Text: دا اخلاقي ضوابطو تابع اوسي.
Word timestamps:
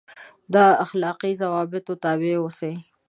دا 0.53 0.65
اخلاقي 0.85 1.31
ضوابطو 1.41 1.93
تابع 2.03 2.33
اوسي. 2.39 2.73